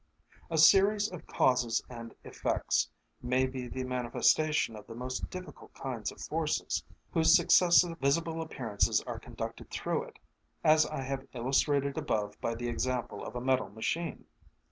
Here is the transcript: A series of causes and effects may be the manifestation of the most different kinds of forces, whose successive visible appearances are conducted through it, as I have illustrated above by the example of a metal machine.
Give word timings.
A 0.49 0.57
series 0.57 1.11
of 1.11 1.27
causes 1.27 1.83
and 1.87 2.15
effects 2.23 2.89
may 3.21 3.45
be 3.45 3.67
the 3.67 3.83
manifestation 3.83 4.75
of 4.75 4.87
the 4.87 4.95
most 4.95 5.29
different 5.29 5.75
kinds 5.75 6.11
of 6.11 6.19
forces, 6.19 6.83
whose 7.11 7.35
successive 7.35 7.99
visible 7.99 8.41
appearances 8.41 9.03
are 9.05 9.19
conducted 9.19 9.69
through 9.69 10.05
it, 10.05 10.17
as 10.63 10.87
I 10.87 11.03
have 11.03 11.27
illustrated 11.33 11.99
above 11.99 12.41
by 12.41 12.55
the 12.55 12.67
example 12.67 13.23
of 13.23 13.35
a 13.35 13.41
metal 13.41 13.69
machine. 13.69 14.25